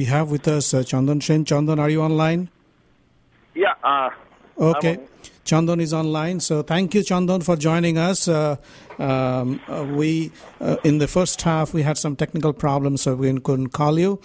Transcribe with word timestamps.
We 0.00 0.06
have 0.06 0.30
with 0.30 0.48
us 0.48 0.72
uh, 0.72 0.78
Chandan 0.78 1.22
Sen. 1.22 1.44
Chandan, 1.44 1.78
are 1.78 1.90
you 1.90 2.00
online? 2.00 2.48
Yeah. 3.54 3.74
Uh, 3.84 4.08
Okay. 4.58 4.96
On. 4.96 5.06
Chandan 5.44 5.80
is 5.80 5.92
online. 5.92 6.40
So 6.40 6.62
thank 6.62 6.94
you, 6.94 7.00
Chandan, 7.00 7.42
for 7.42 7.56
joining 7.56 7.98
us. 7.98 8.28
Uh, 8.28 8.56
um, 8.98 9.60
uh, 9.68 9.84
we 9.84 10.30
uh, 10.60 10.76
in 10.84 10.98
the 10.98 11.08
first 11.08 11.42
half 11.42 11.74
we 11.74 11.82
had 11.82 11.98
some 11.98 12.14
technical 12.14 12.52
problems, 12.52 13.02
so 13.02 13.14
we 13.14 13.40
couldn't 13.40 13.70
call 13.70 13.98
you. 13.98 14.20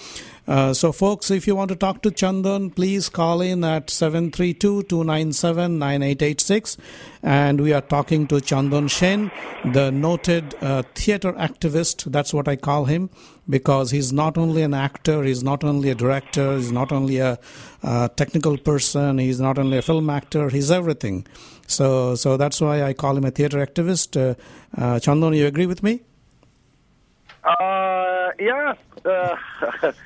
Uh, 0.48 0.74
so, 0.74 0.92
folks, 0.92 1.32
if 1.32 1.48
you 1.48 1.56
want 1.56 1.70
to 1.70 1.76
talk 1.76 2.04
to 2.04 2.12
Chandan, 2.12 2.76
please 2.76 3.10
call 3.10 3.42
in 3.42 3.64
at 3.64 3.88
732-297-9886. 3.88 6.78
And 7.24 7.62
we 7.62 7.74
are 7.74 7.82
talking 7.82 8.28
to 8.28 8.36
Chandan 8.36 8.90
Sen, 8.90 9.32
the 9.74 9.92
noted 9.92 10.54
uh, 10.62 10.84
theater 10.94 11.34
activist. 11.34 12.12
That's 12.12 12.34
what 12.34 12.48
I 12.48 12.58
call 12.58 12.86
him 12.86 13.10
because 13.48 13.92
he's 13.92 14.12
not 14.12 14.38
only 14.38 14.64
an 14.64 14.74
actor, 14.74 15.24
he's 15.24 15.44
not 15.44 15.64
only 15.64 15.90
a 15.90 15.96
director, 15.96 16.58
he's 16.58 16.72
not 16.72 16.92
only 16.92 17.18
a 17.18 17.38
uh, 17.84 18.08
technical 18.10 18.58
person, 18.58 19.18
he's 19.20 19.40
not 19.40 19.60
only 19.60 19.78
a 19.78 19.82
film 19.82 20.10
actor, 20.10 20.50
he's 20.50 20.72
everything. 20.72 21.26
So, 21.68 22.16
so 22.16 22.38
that's 22.38 22.60
why 22.60 22.84
I 22.84 22.94
call 22.94 23.18
him 23.18 23.26
a 23.26 23.32
theater 23.32 23.64
activist. 23.66 24.16
Uh, 24.20 24.36
uh, 24.78 25.00
Chandan, 25.00 25.36
you 25.36 25.46
agree 25.46 25.66
with 25.66 25.84
me? 25.84 26.02
Uh, 27.44 28.32
yeah. 28.40 28.74
Uh, 29.04 29.36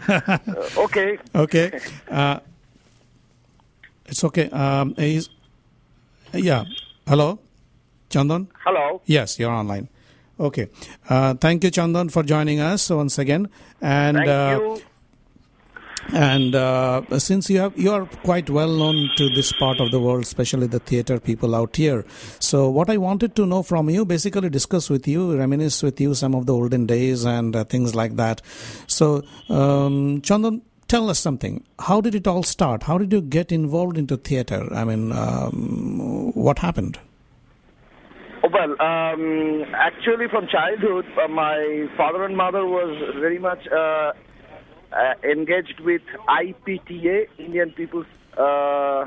okay. 0.78 1.18
Okay. 1.34 1.80
Uh, 2.10 2.40
it's 4.06 4.24
okay. 4.26 4.50
Um, 4.50 4.96
he's, 4.98 5.30
yeah. 6.34 6.66
Hello, 7.08 7.40
Chandan? 8.10 8.48
Hello. 8.66 9.02
Yes, 9.06 9.40
you're 9.40 9.52
online. 9.52 9.88
Okay. 10.40 10.70
Uh, 11.10 11.34
thank 11.34 11.64
you, 11.64 11.72
Chandan, 11.72 12.12
for 12.12 12.24
joining 12.24 12.60
us 12.62 12.90
once 12.90 13.18
again. 13.20 13.50
And 13.82 14.18
uh, 14.18 14.78
and 16.14 16.56
uh, 16.56 17.20
since 17.20 17.50
you 17.50 17.60
have 17.60 17.78
you 17.78 17.92
are 17.92 18.06
quite 18.24 18.50
well 18.50 18.70
known 18.70 19.10
to 19.18 19.30
this 19.30 19.52
part 19.52 19.80
of 19.80 19.92
the 19.92 20.00
world, 20.00 20.24
especially 20.24 20.68
the 20.68 20.80
theater 20.80 21.20
people 21.20 21.56
out 21.56 21.76
here. 21.76 22.06
So 22.40 22.70
what 22.70 22.90
I 22.90 22.98
wanted 22.98 23.36
to 23.36 23.46
know 23.46 23.64
from 23.64 23.90
you, 23.90 24.06
basically 24.06 24.50
discuss 24.50 24.90
with 24.90 25.08
you, 25.08 25.38
reminisce 25.38 25.84
with 25.84 26.00
you 26.00 26.16
some 26.16 26.34
of 26.34 26.46
the 26.46 26.54
olden 26.54 26.86
days 26.86 27.26
and 27.26 27.56
uh, 27.56 27.66
things 27.66 27.94
like 27.94 28.16
that. 28.16 28.42
So 28.88 29.24
um, 29.50 30.22
Chandan, 30.22 30.62
tell 30.88 31.10
us 31.10 31.20
something. 31.20 31.66
How 31.80 32.00
did 32.00 32.16
it 32.16 32.28
all 32.28 32.44
start? 32.44 32.84
How 32.84 32.98
did 32.98 33.12
you 33.12 33.22
get 33.22 33.52
involved 33.52 33.98
into 33.98 34.16
theater? 34.16 34.74
I 34.74 34.86
mean, 34.86 35.12
um, 35.12 36.32
what 36.34 36.60
happened? 36.60 36.98
Well, 38.60 38.72
um, 38.82 39.64
actually, 39.74 40.28
from 40.30 40.48
childhood, 40.48 41.06
uh, 41.24 41.28
my 41.30 41.88
father 41.96 42.26
and 42.26 42.36
mother 42.36 42.66
was 42.66 42.92
very 43.20 43.40
much 43.40 43.60
uh, 43.72 44.12
uh, 44.92 45.14
engaged 45.24 45.80
with 45.80 46.02
IPTA, 46.28 47.28
Indian 47.38 47.72
People's 47.72 48.06
uh. 48.38 49.06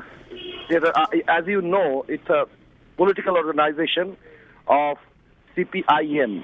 Uh, 0.71 1.05
as 1.27 1.45
you 1.45 1.61
know, 1.61 2.03
it's 2.07 2.27
a 2.29 2.45
political 2.97 3.35
organization 3.37 4.17
of 4.67 4.97
CPIM. 5.55 6.43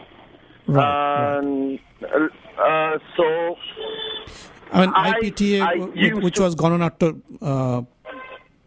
Right, 0.67 0.75
right. 0.75 1.37
And, 1.39 1.79
uh, 2.03 2.61
uh, 2.61 2.99
so, 3.17 3.55
I 4.71 4.81
mean, 4.81 4.93
I- 4.95 5.13
IPTA, 5.13 5.61
I 5.61 5.73
used 5.95 6.21
which 6.23 6.35
to- 6.35 6.43
was 6.43 6.55
Gananatya, 6.55 7.19
uh, 7.41 7.81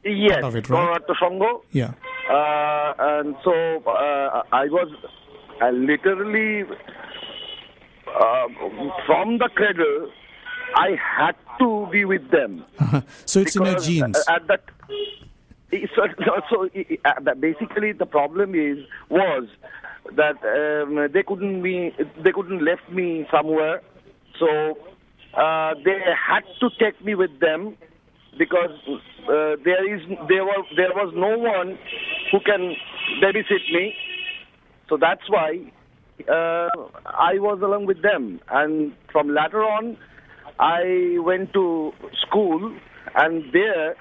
yes, 0.05 0.43
it, 0.57 0.69
right? 0.69 1.01
Gananatya 1.01 1.15
Sangha. 1.23 1.61
yeah. 1.71 1.93
Uh, 2.33 2.95
and 2.99 3.37
so 3.45 3.53
uh, 3.87 4.43
I 4.53 4.65
was 4.65 4.89
uh, 5.61 5.69
literally 5.69 6.65
uh, 8.09 8.47
from 9.07 9.37
the 9.37 9.51
cradle. 9.55 10.11
I 10.75 10.97
had 10.97 11.37
to 11.59 11.87
be 11.93 12.07
with 12.07 12.31
them. 12.31 12.65
so 13.27 13.41
it's 13.41 13.55
in 13.55 13.65
Because, 13.65 13.87
genes. 13.87 14.25
At 14.29 14.47
that, 14.47 14.63
so, 15.95 16.07
so 16.49 16.69
uh, 17.05 17.35
basically 17.35 17.93
the 17.93 18.07
problem 18.07 18.55
is 18.55 18.79
was 19.11 19.49
that 20.17 20.37
um, 20.43 21.13
they 21.13 21.23
couldn't 21.23 21.63
be 21.63 21.95
they 22.25 22.33
couldn't 22.33 22.65
left 22.65 22.89
me 22.91 23.27
somewhere, 23.31 23.83
so 24.39 24.79
uh, 25.35 25.75
they 25.85 25.99
had 26.17 26.45
to 26.61 26.71
take 26.79 27.05
me 27.05 27.15
with 27.15 27.41
them 27.41 27.77
because 28.39 28.71
uh, 28.89 29.57
there 29.65 29.95
is 29.95 30.01
there 30.29 30.45
was 30.45 30.67
there 30.77 30.93
was 30.95 31.13
no 31.15 31.37
one 31.37 31.79
who 32.33 32.41
can 32.41 32.75
babysit 33.23 33.73
me, 33.73 33.95
so 34.89 34.97
that's 34.97 35.29
why 35.29 35.61
uh, 36.29 36.69
I 37.05 37.39
was 37.39 37.61
along 37.63 37.87
with 37.87 38.03
them, 38.03 38.41
and 38.51 38.93
from 39.13 39.29
later 39.29 39.63
on, 39.63 39.97
I 40.59 41.19
went 41.21 41.53
to 41.53 41.93
school, 42.27 42.75
and 43.15 43.45
there 43.53 43.97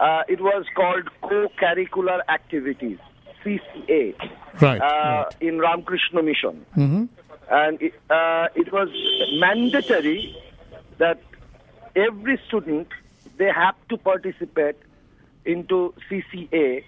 uh, 0.00 0.22
it 0.28 0.40
was 0.40 0.64
called 0.74 1.08
co-curricular 1.22 2.20
activities 2.28 2.98
(CCA) 3.44 4.14
Right, 4.60 4.80
uh, 4.80 4.84
right. 4.84 5.26
in 5.40 5.58
Ramakrishna 5.58 6.22
Mission, 6.22 6.66
hmm 6.74 7.04
and 7.50 7.80
it, 7.80 7.94
uh, 8.10 8.48
it 8.54 8.72
was 8.72 8.88
mandatory 9.40 10.36
that 10.98 11.22
every 11.96 12.38
student 12.46 12.88
they 13.38 13.50
have 13.54 13.74
to 13.88 13.96
participate 13.96 14.76
into 15.44 15.94
CCA. 16.10 16.84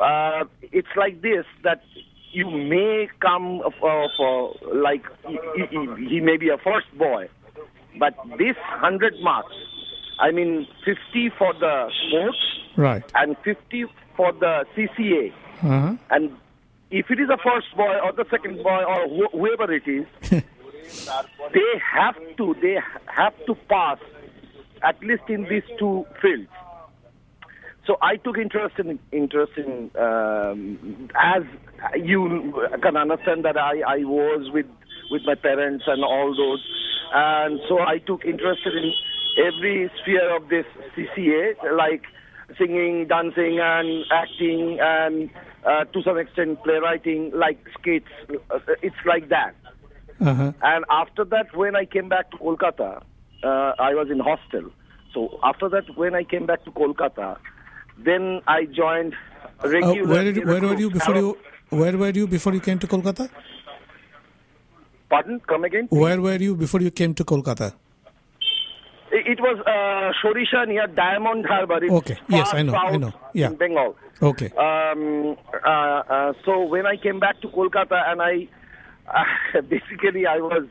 Uh, 0.00 0.44
it's 0.62 0.88
like 0.96 1.20
this 1.22 1.44
that 1.62 1.82
you 2.32 2.48
may 2.50 3.08
come 3.20 3.60
for, 3.80 4.08
for 4.16 4.54
like 4.74 5.04
he, 5.26 5.38
he, 5.70 6.06
he 6.08 6.20
may 6.20 6.36
be 6.36 6.48
a 6.48 6.56
first 6.58 6.86
boy, 6.96 7.28
but 7.98 8.14
this 8.38 8.56
hundred 8.58 9.14
marks, 9.20 9.54
I 10.18 10.30
mean 10.30 10.66
fifty 10.84 11.30
for 11.38 11.52
the 11.54 11.90
sports 12.06 12.38
Right. 12.76 13.02
and 13.16 13.36
fifty 13.44 13.84
for 14.16 14.32
the 14.32 14.64
CCA. 14.76 15.32
Uh-huh. 15.62 15.96
And 16.10 16.30
if 16.90 17.10
it 17.10 17.20
is 17.20 17.28
a 17.28 17.36
first 17.36 17.76
boy 17.76 17.96
or 18.02 18.12
the 18.12 18.24
second 18.30 18.62
boy 18.62 18.82
or 18.84 19.06
wh- 19.08 19.32
whoever 19.32 19.72
it 19.72 19.86
is, 19.86 20.06
they 21.52 21.80
have 21.92 22.16
to 22.36 22.54
they 22.62 22.78
have 23.06 23.34
to 23.46 23.54
pass 23.68 23.98
at 24.82 24.98
least 25.02 25.24
in 25.28 25.44
these 25.44 25.62
two 25.78 26.06
fields. 26.22 26.48
So 27.86 27.96
I 28.02 28.16
took 28.16 28.36
interest 28.38 28.78
in 28.78 28.98
interest 29.10 29.52
in 29.56 29.90
um, 29.98 31.08
as 31.14 31.42
you 31.96 32.54
can 32.82 32.96
understand 32.96 33.44
that 33.44 33.56
I, 33.56 33.80
I 33.80 33.98
was 34.04 34.50
with 34.52 34.66
with 35.10 35.22
my 35.24 35.34
parents 35.34 35.84
and 35.86 36.04
all 36.04 36.34
those, 36.36 36.64
and 37.12 37.58
so 37.68 37.80
I 37.80 37.98
took 37.98 38.24
interest 38.24 38.60
in 38.66 38.92
every 39.38 39.90
sphere 40.00 40.36
of 40.36 40.48
this 40.48 40.66
CCA, 40.96 41.54
like 41.76 42.02
singing, 42.58 43.06
dancing, 43.08 43.58
and 43.60 44.04
acting, 44.12 44.78
and 44.80 45.30
uh, 45.64 45.84
to 45.84 46.02
some 46.02 46.18
extent 46.18 46.62
playwriting, 46.62 47.32
like 47.34 47.58
skits. 47.78 48.06
Uh, 48.50 48.58
It's 48.82 48.96
like 49.06 49.28
that. 49.28 49.54
Uh-huh. 50.20 50.52
And 50.62 50.84
after 50.90 51.24
that, 51.24 51.54
when 51.56 51.74
I 51.76 51.86
came 51.86 52.08
back 52.08 52.30
to 52.32 52.36
Kolkata, 52.36 53.02
uh, 53.42 53.72
I 53.78 53.94
was 53.94 54.08
in 54.10 54.18
hostel. 54.20 54.70
So 55.14 55.38
after 55.42 55.68
that, 55.70 55.96
when 55.96 56.14
I 56.14 56.24
came 56.24 56.46
back 56.46 56.64
to 56.64 56.70
Kolkata, 56.70 57.38
then 57.98 58.40
I 58.46 58.64
joined 58.66 59.14
Uh, 59.62 59.68
regular. 59.68 60.06
where, 60.08 60.24
did, 60.32 60.46
where 60.46 60.60
were 60.60 60.74
you 60.82 60.90
before 60.90 61.16
you 61.16 61.36
where 61.70 61.96
were 61.98 62.10
you 62.10 62.26
before 62.26 62.52
you 62.54 62.60
came 62.60 62.78
to 62.78 62.86
Kolkata? 62.86 63.28
Pardon? 65.08 65.40
Come 65.46 65.64
again? 65.64 65.86
Where 65.90 66.20
were 66.20 66.36
you 66.36 66.54
before 66.56 66.80
you 66.80 66.90
came 66.90 67.14
to 67.14 67.24
Kolkata? 67.24 67.72
It 69.12 69.40
was 69.40 69.58
uh, 69.66 70.12
Shorisha 70.22 70.68
near 70.68 70.86
Diamond 70.86 71.44
Harbour. 71.46 71.82
It's 71.84 71.92
Okay. 71.92 72.16
Yes, 72.28 72.54
I 72.54 72.62
know, 72.62 72.74
I 72.74 72.96
know. 72.96 73.12
Yeah. 73.34 73.48
In 73.48 73.56
Bengal. 73.56 73.96
Okay. 74.22 74.50
Um, 74.56 75.36
uh, 75.66 75.68
uh, 75.68 76.32
so 76.44 76.62
when 76.64 76.86
I 76.86 76.96
came 76.96 77.18
back 77.18 77.40
to 77.42 77.48
Kolkata, 77.48 78.00
and 78.10 78.22
I 78.22 78.46
uh, 79.08 79.60
basically 79.68 80.26
I 80.26 80.38
was 80.38 80.64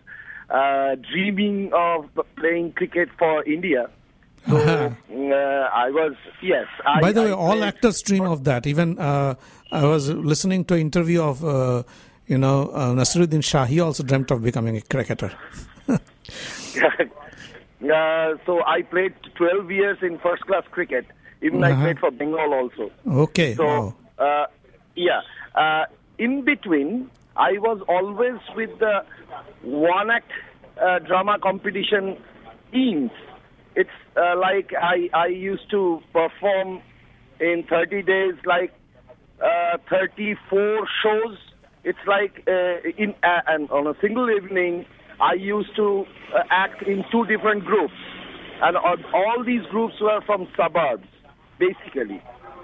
uh, 0.49 0.95
dreaming 1.11 1.71
of 1.73 2.05
playing 2.37 2.71
cricket 2.73 3.09
for 3.19 3.43
India. 3.43 3.89
So 4.49 4.57
uh, 4.57 5.69
I 5.73 5.89
was 5.91 6.13
yes. 6.41 6.65
I, 6.85 7.01
By 7.01 7.11
the 7.11 7.21
way, 7.23 7.31
all 7.31 7.63
actors 7.63 8.01
dream 8.01 8.23
of 8.25 8.43
that. 8.45 8.65
Even 8.67 8.97
uh, 8.99 9.35
I 9.71 9.85
was 9.85 10.09
listening 10.09 10.65
to 10.65 10.73
an 10.73 10.81
interview 10.81 11.21
of 11.21 11.43
uh, 11.45 11.83
you 12.27 12.37
know 12.37 12.69
uh, 12.73 12.93
Naseeruddin 12.93 13.43
Shah. 13.43 13.65
He 13.65 13.79
also 13.79 14.03
dreamt 14.03 14.31
of 14.31 14.43
becoming 14.43 14.77
a 14.77 14.81
cricketer. 14.81 15.31
uh, 15.89 15.97
so 18.45 18.63
I 18.65 18.81
played 18.83 19.13
12 19.35 19.71
years 19.71 19.97
in 20.01 20.19
first 20.19 20.43
class 20.45 20.63
cricket. 20.71 21.05
Even 21.41 21.63
I 21.63 21.71
Uh-huh. 21.71 21.83
played 21.83 21.99
for 21.99 22.11
Bengal 22.11 22.53
also. 22.53 22.91
Okay. 23.07 23.55
So, 23.55 23.65
wow. 23.65 23.93
uh, 24.17 24.45
yeah. 24.95 25.21
Uh, 25.55 25.85
in 26.17 26.43
between, 26.43 27.09
I 27.37 27.53
was 27.59 27.81
always 27.87 28.39
with 28.55 28.77
the 28.79 29.05
one 29.63 30.09
act 30.11 30.31
uh, 30.81 30.99
drama 30.99 31.39
competition 31.39 32.17
teams. 32.73 33.11
It's 33.81 33.97
uh, 34.17 34.35
like 34.47 34.69
I, 34.93 35.09
I 35.13 35.27
used 35.27 35.67
to 35.71 36.01
perform 36.11 36.81
in 37.39 37.57
30 37.69 38.01
days, 38.03 38.35
like 38.45 38.71
uh, 39.41 39.77
34 39.89 40.87
shows. 41.01 41.37
It's 41.89 42.03
like 42.05 42.33
uh, 42.47 43.03
in 43.03 43.11
uh, 43.23 43.41
and 43.53 43.69
on 43.71 43.87
a 43.87 43.95
single 44.01 44.29
evening, 44.29 44.85
I 45.21 45.33
used 45.33 45.73
to 45.77 46.05
uh, 46.35 46.43
act 46.51 46.79
in 46.83 47.05
two 47.11 47.23
different 47.25 47.61
groups. 47.65 47.99
and 48.61 48.77
all, 48.77 48.97
all 49.13 49.43
these 49.43 49.65
groups 49.67 49.95
were 50.01 50.21
from 50.25 50.47
suburbs, 50.55 51.07
basically. 51.57 52.21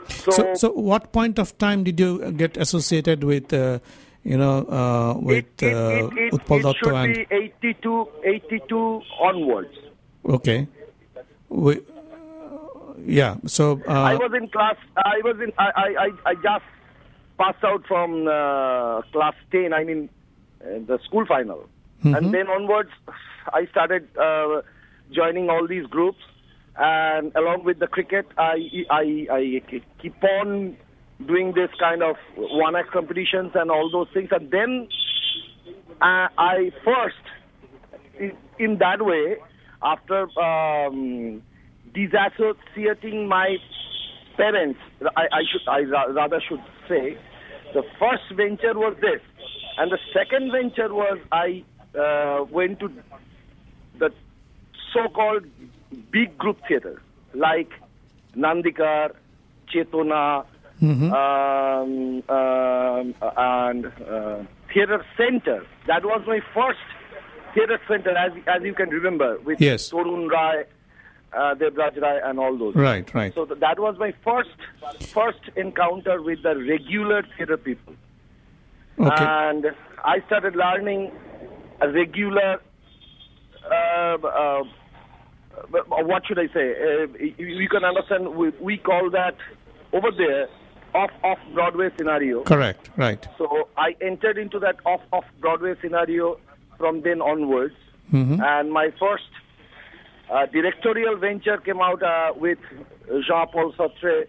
So, 0.10 0.32
So, 0.32 0.54
so 0.56 0.72
what 0.72 1.12
point 1.12 1.40
of 1.40 1.58
time 1.58 1.84
did 1.84 2.00
you 2.00 2.32
get 2.34 2.58
associated 2.58 3.24
with, 3.24 3.54
uh, 3.54 3.80
you 4.24 4.38
know, 4.38 4.66
uh, 4.68 5.14
with 5.20 5.46
it, 5.62 5.64
it, 5.64 5.74
uh, 5.74 6.08
it, 6.08 6.18
it, 6.18 6.34
Utpal 6.34 6.70
it 6.70 6.76
should 6.78 6.94
and 6.94 7.14
be 7.30 7.36
82, 7.64 8.08
82 8.24 9.02
onwards. 9.20 9.76
okay, 10.26 10.68
we, 11.56 11.80
yeah. 13.06 13.36
So 13.46 13.82
I 13.88 14.14
uh, 14.14 14.18
was 14.18 14.32
in 14.36 14.50
class. 14.50 14.76
I 14.98 15.22
was 15.24 15.38
in. 15.42 15.52
I 15.58 15.72
I 15.76 15.88
I, 16.06 16.32
I 16.32 16.34
just 16.36 16.66
passed 17.38 17.64
out 17.64 17.86
from 17.88 18.28
uh, 18.28 19.02
class 19.14 19.36
ten. 19.52 19.74
I 19.74 19.84
mean, 19.84 20.10
uh, 20.62 20.80
the 20.86 21.00
school 21.06 21.26
final, 21.26 21.68
and 22.04 22.34
then 22.34 22.48
onwards, 22.48 22.92
I 23.54 23.68
started 23.68 24.08
uh, 24.18 24.62
joining 25.12 25.50
all 25.50 25.68
these 25.68 25.86
groups, 25.88 26.20
and 26.78 27.32
along 27.36 27.64
with 27.64 27.80
the 27.80 27.88
cricket, 27.88 28.28
I 28.38 28.86
I 28.90 29.28
I 29.32 29.62
keep 30.02 30.24
on 30.24 30.78
doing 31.26 31.54
this 31.54 31.70
kind 31.80 32.04
of 32.04 32.18
one 32.36 32.76
act 32.76 32.92
competitions 32.92 33.52
and 33.56 33.72
all 33.72 33.90
those 33.90 34.08
things, 34.14 34.30
and 34.32 34.52
then 34.52 34.90
uh, 36.02 36.28
I 36.38 36.72
first 36.84 37.24
in, 38.20 38.34
in 38.60 38.78
that 38.80 39.06
way 39.06 39.38
after 39.84 40.28
um, 40.40 41.42
disassociating 41.94 43.28
my 43.28 43.58
parents 44.38 44.80
I, 45.16 45.24
I 45.32 45.42
should 45.50 45.68
I 45.68 45.82
ra- 45.82 46.12
rather 46.12 46.42
should 46.48 46.64
say 46.90 47.18
the 47.74 47.84
first 48.00 48.24
venture 48.36 48.74
was 48.74 48.96
this 49.02 49.22
and 49.78 49.92
the 49.92 50.00
second 50.14 50.52
venture 50.52 50.94
was 50.94 51.18
I 51.32 51.64
uh, 51.98 52.44
went 52.50 52.80
to 52.82 52.92
the 54.00 54.12
so-called 54.94 55.46
big 56.12 56.38
group 56.38 56.58
theater 56.68 57.02
like 57.34 57.70
Nandikar, 58.36 59.12
Chetona, 59.74 60.46
um, 60.82 62.24
um, 62.30 63.16
and 63.38 63.86
uh, 63.86 64.44
theater 64.74 65.06
center. 65.18 65.66
That 65.88 66.04
was 66.04 66.24
my 66.28 66.40
first 66.54 66.80
theater 67.56 67.80
center, 67.88 68.16
as 68.16 68.32
as 68.48 68.62
you 68.62 68.74
can 68.76 68.90
remember, 68.90 69.40
with 69.46 69.60
Yes. 69.60 69.90
Tarun 69.92 70.30
Roy, 70.30 70.64
uh, 71.34 71.56
Debraj 71.56 72.00
Roy, 72.02 72.20
and 72.24 72.38
all 72.40 72.56
those. 72.58 72.76
right, 72.76 73.12
right. 73.16 73.34
So 73.34 73.46
th- 73.46 73.60
that 73.62 73.80
was 73.80 73.98
my 73.98 74.14
first 74.24 74.50
first 75.14 75.40
encounter 75.56 76.22
with 76.22 76.44
the 76.44 76.56
regular 76.56 77.24
theater 77.38 77.58
people, 77.58 77.94
Okay. 79.00 79.26
and 79.26 79.66
I 80.04 80.20
started 80.28 80.56
learning 80.56 81.12
a 81.82 81.90
regular. 81.90 82.60
Uh, 83.66 84.18
uh, 84.24 84.64
uh, 85.74 86.04
what 86.12 86.26
should 86.28 86.38
I 86.38 86.48
say? 86.54 86.66
Uh, 86.76 87.08
you, 87.18 87.48
you 87.64 87.70
can 87.70 87.84
understand. 87.84 88.36
We, 88.36 88.50
we 88.60 88.78
call 88.78 89.10
that 89.12 89.36
over 89.94 90.12
there 90.12 90.48
off 90.94 91.10
off 91.24 91.40
Broadway 91.54 91.90
scenario. 91.98 92.44
Correct. 92.44 92.90
Right. 92.98 93.26
So 93.38 93.70
I 93.78 93.96
entered 94.02 94.38
into 94.38 94.60
that 94.60 94.76
off 94.86 95.02
off 95.12 95.26
Broadway 95.42 95.74
scenario 95.82 96.38
from 96.78 97.02
then 97.02 97.22
onwards, 97.22 97.76
and 98.14 98.72
my 98.72 98.92
first 99.00 99.30
uh, 100.32 100.46
directorial 100.48 101.18
venture 101.18 101.58
came 101.58 101.82
out 101.82 102.02
uh, 102.04 102.34
with 102.36 102.60
Jean-Paul 103.28 103.74
Sartre, 103.74 104.28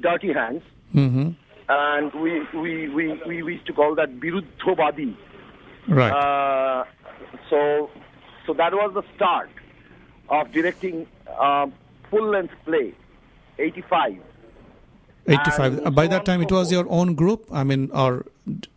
Dirty 0.00 0.32
Hands, 0.32 0.62
hmm 0.92 1.30
and 1.68 2.12
we 2.14 2.40
we, 2.52 2.88
we, 2.88 3.20
we 3.26 3.42
we 3.42 3.52
used 3.54 3.66
to 3.66 3.72
call 3.72 3.94
that 3.94 4.20
Biruddhobadi. 4.20 5.16
Right. 5.88 6.12
Uh, 6.12 6.84
so 7.50 7.90
so 8.46 8.52
that 8.54 8.72
was 8.74 8.92
the 8.94 9.02
start 9.16 9.48
of 10.28 10.52
directing 10.52 11.06
uh, 11.38 11.66
full 12.10 12.26
length 12.28 12.54
play, 12.66 12.92
85. 13.58 14.18
85. 15.26 15.78
and 15.78 15.86
Uh, 15.86 15.90
By 15.90 16.04
so 16.04 16.10
that 16.10 16.24
time, 16.26 16.42
it 16.42 16.52
was 16.52 16.70
your 16.70 16.86
own 16.88 17.14
group. 17.14 17.46
I 17.50 17.64
mean, 17.64 17.90
or 17.92 18.26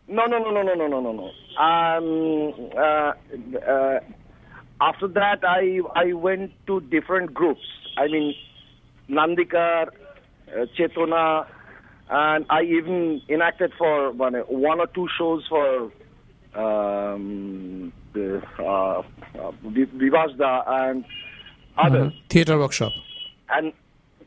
No, 0.08 0.26
no, 0.26 0.38
no, 0.40 0.52
no, 0.52 0.62
no, 0.64 0.74
no, 0.74 0.88
no, 0.88 1.00
no, 1.02 1.12
no. 1.12 1.62
Um, 1.62 2.70
uh, 2.78 3.70
uh, 3.70 4.00
after 4.80 5.08
that, 5.10 5.40
I 5.44 5.80
I 5.96 6.14
went 6.14 6.52
to 6.68 6.80
different 6.82 7.34
groups. 7.34 7.62
I 7.98 8.08
mean, 8.08 8.34
Nandikar, 9.10 9.88
uh, 9.88 10.66
Chetona, 10.78 11.46
and 12.10 12.46
I 12.50 12.62
even 12.62 13.22
enacted 13.28 13.74
for 13.78 14.12
one, 14.12 14.34
one 14.36 14.80
or 14.80 14.88
two 14.88 15.08
shows 15.18 15.46
for 15.50 15.92
um, 16.56 17.92
the, 18.14 18.42
uh, 18.60 18.64
uh, 18.64 19.52
Vivasda 19.66 20.64
and 20.68 21.06
others 21.78 22.14
uh, 22.14 22.22
theater 22.30 22.58
workshop. 22.58 22.94
and 23.50 23.74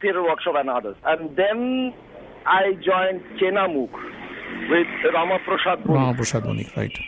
theater 0.00 0.23
workshop 0.23 0.55
and 0.59 0.69
others. 0.69 0.97
And 1.05 1.37
then 1.37 1.94
I 2.47 2.73
joined 2.75 3.23
Chenamuk 3.41 3.91
with 4.69 4.87
Rama 5.14 5.38
Prasad 5.44 5.85
Boni. 5.85 5.99
Rama 5.99 6.14
Prasad 6.14 6.44
Banik, 6.44 6.76
right. 6.76 6.99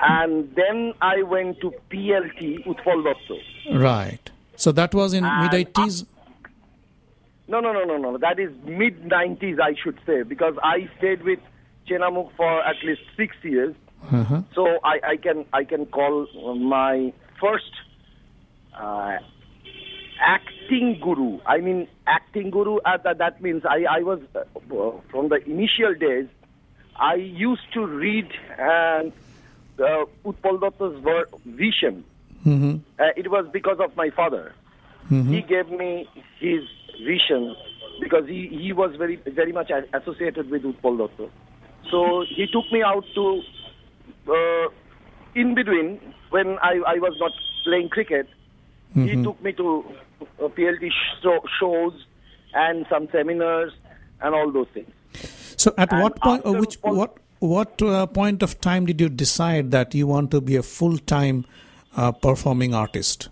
And 0.00 0.52
then 0.56 0.94
I 1.00 1.22
went 1.22 1.60
to 1.60 1.72
PLT, 1.90 2.66
Utpal 2.66 3.04
Dutt. 3.04 3.80
Right. 3.80 4.30
So 4.56 4.72
that 4.72 4.94
was 4.94 5.14
in 5.14 5.24
And 5.24 5.52
mid 5.52 5.74
80s. 5.74 6.06
No, 7.48 7.60
no, 7.60 7.72
no, 7.72 7.84
no, 7.84 7.96
no. 7.96 8.18
That 8.18 8.38
is 8.38 8.50
mid 8.64 9.02
90s, 9.04 9.60
I 9.60 9.74
should 9.82 9.98
say, 10.06 10.22
because 10.22 10.54
I 10.62 10.88
stayed 10.98 11.22
with 11.22 11.38
Chenamuk 11.88 12.30
for 12.36 12.62
at 12.64 12.76
least 12.84 13.02
six 13.16 13.36
years. 13.42 13.74
Uh-huh. 14.10 14.42
So 14.54 14.66
I, 14.82 15.12
I 15.12 15.16
can 15.16 15.44
I 15.52 15.62
can 15.62 15.86
call 15.86 16.26
my 16.56 17.12
first 17.40 17.70
uh, 18.76 19.18
acting 20.20 20.98
guru. 21.00 21.38
I 21.46 21.58
mean, 21.58 21.86
acting 22.06 22.50
guru. 22.50 22.78
Uh, 22.84 22.96
that, 23.04 23.18
that 23.18 23.40
means 23.42 23.62
I 23.64 23.84
I 23.98 24.02
was 24.02 24.20
uh, 24.34 24.42
from 25.10 25.28
the 25.28 25.38
initial 25.46 25.94
days. 25.94 26.26
I 26.96 27.14
used 27.14 27.72
to 27.74 27.86
read 27.86 28.28
and 28.58 29.12
uh, 29.78 30.04
Utpal 30.24 30.60
Dutt's 30.60 31.00
ver- 31.02 31.28
vision. 31.46 32.04
hmm 32.44 32.76
Uh, 32.98 33.10
it 33.16 33.30
was 33.30 33.46
because 33.52 33.78
of 33.80 33.96
my 33.96 34.10
father. 34.10 34.52
He 35.08 35.42
gave 35.42 35.68
me 35.68 36.08
his 36.38 36.62
vision 37.04 37.54
because 38.00 38.26
he, 38.28 38.46
he 38.48 38.72
was 38.72 38.94
very 38.96 39.16
very 39.40 39.52
much 39.52 39.70
associated 39.92 40.50
with 40.50 40.62
Utpal 40.62 40.96
Dutt. 40.98 41.30
So 41.90 42.24
he 42.28 42.46
took 42.46 42.70
me 42.72 42.82
out 42.82 43.04
to 43.14 43.42
uh, 44.28 44.68
in 45.34 45.54
between 45.54 46.00
when 46.30 46.58
I, 46.58 46.80
I 46.86 46.98
was 46.98 47.14
not 47.18 47.32
playing 47.64 47.88
cricket. 47.88 48.28
He 48.94 49.22
took 49.22 49.42
me 49.42 49.52
to 49.52 49.84
uh, 50.20 50.48
PLT 50.48 50.90
sh- 50.90 51.26
shows 51.58 51.92
and 52.54 52.86
some 52.90 53.08
seminars 53.10 53.72
and 54.20 54.34
all 54.34 54.50
those 54.52 54.68
things. 54.74 54.90
So 55.56 55.72
at 55.78 55.92
And 55.92 56.02
what 56.02 56.20
point, 56.20 56.46
uh, 56.46 56.52
which 56.52 56.76
what 56.82 57.16
what 57.38 57.82
uh, 57.82 58.06
point 58.06 58.42
of 58.42 58.60
time 58.60 58.86
did 58.86 59.00
you 59.00 59.08
decide 59.08 59.70
that 59.70 59.94
you 59.94 60.06
want 60.06 60.30
to 60.30 60.40
be 60.40 60.56
a 60.56 60.62
full 60.62 60.98
time 60.98 61.44
uh, 61.96 62.12
performing 62.12 62.74
artist? 62.74 63.28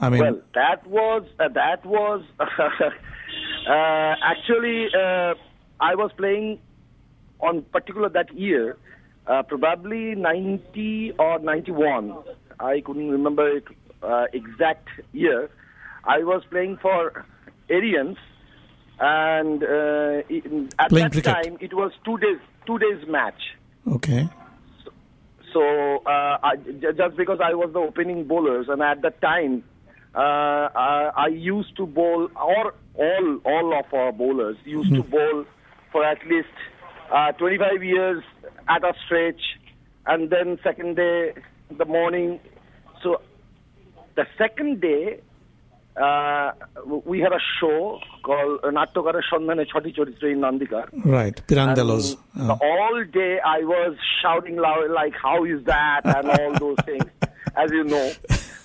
I 0.00 0.08
mean, 0.08 0.20
Well, 0.20 0.40
that 0.54 0.86
was 0.86 1.24
uh, 1.38 1.48
that 1.48 1.84
was 1.84 2.22
uh, 2.40 4.14
actually 4.22 4.86
uh, 4.94 5.34
I 5.80 5.94
was 5.94 6.10
playing 6.16 6.58
on 7.40 7.62
particular 7.62 8.08
that 8.10 8.32
year, 8.34 8.76
uh, 9.26 9.42
probably 9.42 10.14
90 10.14 11.14
or 11.18 11.38
91. 11.38 12.14
I 12.60 12.80
couldn't 12.80 13.10
remember 13.10 13.48
it 13.56 13.64
uh, 14.02 14.24
exact 14.32 14.88
year. 15.12 15.50
I 16.04 16.18
was 16.18 16.42
playing 16.50 16.78
for 16.80 17.24
Aryans, 17.70 18.16
and 18.98 19.62
uh, 19.62 20.22
in, 20.28 20.70
at 20.78 20.88
Playing 20.90 21.04
that 21.06 21.12
cricket. 21.12 21.24
time 21.24 21.56
it 21.60 21.74
was 21.74 21.92
two 22.04 22.16
days 22.18 22.38
two 22.66 22.78
days 22.78 23.06
match. 23.08 23.40
okay, 23.86 24.28
So 25.52 25.62
uh, 26.06 26.38
I, 26.42 26.56
j- 26.56 26.92
just 26.96 27.16
because 27.16 27.40
I 27.42 27.54
was 27.54 27.70
the 27.72 27.80
opening 27.80 28.26
bowlers, 28.26 28.66
and 28.68 28.82
at 28.82 29.02
that 29.02 29.20
time, 29.20 29.64
uh, 30.14 30.18
I, 30.74 31.10
I 31.16 31.26
used 31.28 31.76
to 31.76 31.86
bowl, 31.86 32.28
or 32.36 32.74
all 32.94 33.38
all 33.44 33.78
of 33.78 33.92
our 33.92 34.12
bowlers 34.12 34.56
used 34.64 34.94
to 34.94 35.02
bowl 35.02 35.44
for 35.92 36.04
at 36.04 36.18
least 36.26 36.48
uh, 37.12 37.32
25 37.32 37.82
years 37.82 38.22
at 38.68 38.84
a 38.84 38.92
stretch, 39.04 39.40
and 40.06 40.30
then 40.30 40.58
second 40.62 40.96
day, 40.96 41.32
the 41.76 41.84
morning. 41.84 42.38
So 43.02 43.20
the 44.20 44.26
second 44.42 44.80
day, 44.80 45.04
uh, 45.96 46.52
we 47.12 47.20
had 47.20 47.32
a 47.32 47.42
show 47.58 47.98
called 48.22 48.60
Nattokara 48.78 49.20
Shandhane 49.28 49.64
Choti 49.72 49.92
Choritre 49.96 50.28
in 50.34 50.40
Nandikar. 50.44 50.86
right, 51.18 51.36
Pirandellos. 51.48 52.06
And 52.34 52.50
Uh, 52.50 52.58
all 52.70 52.96
day 53.20 53.32
I 53.56 53.60
was 53.74 53.96
shouting 54.20 54.56
loud, 54.66 54.90
like, 55.00 55.14
how 55.26 55.38
is 55.44 55.60
that? 55.64 56.02
And 56.16 56.26
all 56.36 56.52
those 56.64 56.78
things, 56.90 57.06
as 57.62 57.70
you 57.78 57.84
know. 57.84 58.06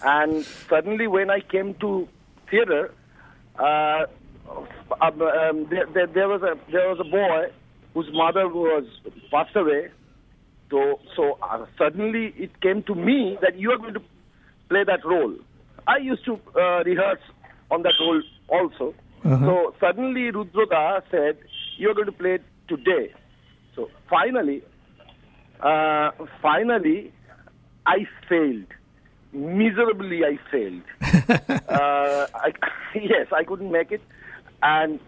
And 0.04 0.44
suddenly 0.72 1.08
when 1.08 1.30
I 1.38 1.40
came 1.40 1.74
to 1.86 2.08
theater, 2.50 2.84
uh, 3.58 4.02
um, 5.02 5.22
um, 5.22 5.58
there, 5.72 5.88
there, 5.96 6.08
there 6.18 6.28
was 6.34 6.42
a 6.52 6.54
there 6.72 6.88
was 6.92 7.00
a 7.00 7.10
boy 7.20 7.42
whose 7.94 8.10
mother 8.14 8.46
was 8.48 8.86
passed 9.32 9.56
away. 9.56 9.84
So 10.70 11.00
so 11.16 11.24
uh, 11.42 11.66
suddenly 11.78 12.26
it 12.46 12.52
came 12.62 12.84
to 12.84 12.94
me 13.10 13.38
that 13.42 13.58
you 13.58 13.72
are 13.74 13.78
going 13.78 13.96
to 13.96 14.04
play 14.70 14.84
that 14.84 15.06
role. 15.06 15.36
I 15.88 15.98
used 15.98 16.26
to 16.26 16.40
uh, 16.56 16.84
rehearse 16.84 17.22
on 17.72 17.84
that 17.84 17.94
role 18.00 18.22
also. 18.50 18.94
Uh-huh. 19.24 19.46
So 19.46 19.76
suddenly 19.80 20.32
Rudroda 20.32 21.02
said, 21.12 21.38
"You're 21.78 21.94
going 21.94 22.08
to 22.08 22.12
play 22.12 22.36
it 22.36 22.44
today." 22.68 23.14
So 23.76 23.90
finally, 24.10 24.64
uh, 25.60 26.12
finally, 26.42 27.12
I 27.86 28.06
failed. 28.30 28.68
Miserably, 29.34 30.22
I 30.24 30.40
failed. 30.50 30.84
uh, 31.70 32.28
I, 32.34 32.54
yes, 32.96 33.28
I 33.36 33.44
couldn't 33.44 33.72
make 33.72 33.92
it, 33.92 34.02
and 34.62 35.00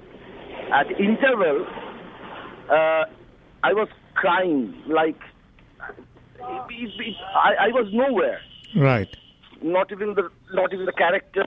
at 0.73 0.91
interval, 0.99 1.65
uh, 2.69 3.05
I 3.63 3.73
was 3.73 3.87
crying 4.15 4.73
like 4.87 5.19
it, 6.39 6.45
it, 6.69 6.91
it, 6.99 7.15
I, 7.35 7.65
I 7.65 7.67
was 7.69 7.87
nowhere. 7.93 8.41
Right. 8.75 9.15
Not 9.61 9.91
even 9.91 10.13
the 10.13 10.29
not 10.51 10.73
even 10.73 10.85
the 10.85 10.91
character. 10.91 11.45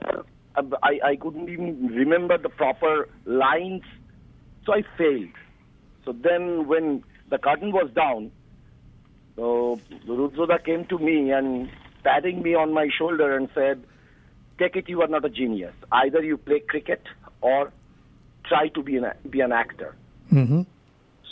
Uh, 0.55 0.63
I, 0.83 1.11
I 1.11 1.15
couldn't 1.15 1.49
even 1.49 1.87
remember 1.87 2.37
the 2.37 2.49
proper 2.49 3.07
lines, 3.25 3.83
so 4.65 4.73
I 4.73 4.81
failed. 4.97 5.29
So 6.03 6.11
then, 6.11 6.67
when 6.67 7.03
the 7.29 7.37
curtain 7.37 7.71
was 7.71 7.89
down, 7.95 8.31
so 9.35 9.79
Rudroda 10.07 10.63
came 10.63 10.85
to 10.85 10.97
me 10.97 11.31
and 11.31 11.69
patting 12.03 12.41
me 12.41 12.53
on 12.53 12.73
my 12.73 12.89
shoulder 12.97 13.35
and 13.35 13.49
said, 13.55 13.83
"Take 14.59 14.75
it, 14.75 14.89
you 14.89 15.01
are 15.01 15.07
not 15.07 15.23
a 15.23 15.29
genius. 15.29 15.73
Either 15.91 16.21
you 16.21 16.37
play 16.37 16.59
cricket 16.59 17.03
or 17.41 17.71
try 18.45 18.67
to 18.69 18.83
be 18.83 18.97
an 18.97 19.05
be 19.29 19.41
an 19.41 19.51
actor." 19.51 19.95
hmm 20.29 20.61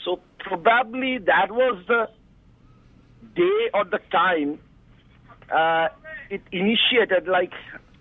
So 0.05 0.21
probably 0.39 1.17
that 1.17 1.51
was 1.51 1.83
the 1.87 2.07
day 3.35 3.69
or 3.73 3.83
the 3.85 3.99
time 4.11 4.59
uh, 5.51 5.89
it 6.29 6.41
initiated 6.51 7.27
like, 7.27 7.53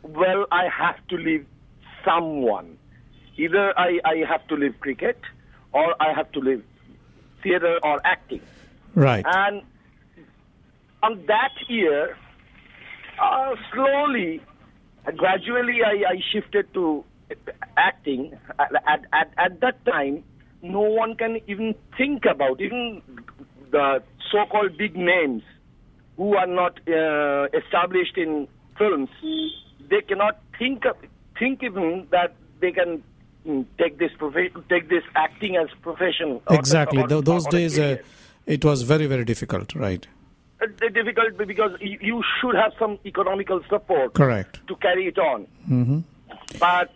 well, 0.02 0.47
I 0.50 0.68
have 0.68 0.97
to 1.08 1.16
leave 1.16 1.47
someone. 2.04 2.78
Either 3.37 3.78
I, 3.78 4.00
I 4.04 4.16
have 4.28 4.47
to 4.49 4.56
leave 4.56 4.78
cricket 4.80 5.18
or 5.73 5.94
I 6.00 6.12
have 6.12 6.30
to 6.32 6.40
leave 6.40 6.64
theater 7.42 7.78
or 7.82 8.00
acting. 8.04 8.40
Right. 8.94 9.25
And 9.26 9.62
on 11.02 11.25
that 11.26 11.52
year, 11.68 12.16
uh, 13.20 13.54
slowly, 13.73 14.40
gradually, 15.16 15.78
I, 15.85 16.12
I 16.12 16.23
shifted 16.32 16.73
to 16.75 17.04
acting. 17.76 18.37
At, 18.58 18.73
at, 18.87 19.04
at, 19.12 19.32
at 19.38 19.61
that 19.61 19.85
time, 19.85 20.25
no 20.62 20.80
one 20.80 21.14
can 21.16 21.40
even 21.47 21.75
think 21.97 22.25
about, 22.25 22.61
even 22.61 23.02
the 23.70 24.02
so 24.32 24.44
called 24.50 24.76
big 24.76 24.97
names 24.97 25.42
who 26.18 26.34
are 26.37 26.46
not 26.46 26.78
uh, 26.88 27.46
established 27.56 28.18
in 28.18 28.46
films, 28.76 29.08
they 29.88 30.02
cannot 30.02 30.38
think, 30.58 30.84
of, 30.84 30.96
think 31.38 31.62
even 31.62 32.06
that 32.10 32.34
they 32.60 32.72
can 32.72 33.02
mm, 33.46 33.64
take 33.78 33.98
this 33.98 34.10
profe- 34.20 34.68
take 34.68 34.88
this 34.90 35.04
acting 35.14 35.56
as 35.56 35.68
profession. 35.80 36.40
exactly. 36.50 37.00
or- 37.02 37.22
those 37.22 37.46
or 37.46 37.50
days, 37.50 37.78
uh, 37.78 37.96
it 38.46 38.64
was 38.64 38.82
very, 38.82 39.06
very 39.06 39.25
difficult. 39.25 39.75
Right. 39.75 40.06
Uh, 40.60 40.66
difficult 40.92 41.38
because 41.46 41.70
you 41.80 42.20
should 42.40 42.56
have 42.56 42.72
some 42.80 42.98
economical 43.06 43.60
support 43.68 44.12
Correct. 44.14 44.60
to 44.66 44.75
carry 44.76 45.06
it 45.06 45.16
on. 45.18 45.44
hmm 45.66 46.00
But 46.58 46.92